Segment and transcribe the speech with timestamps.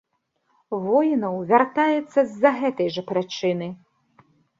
[0.85, 3.67] Воінаў вяртаецца з-за гэтай жа прычыны.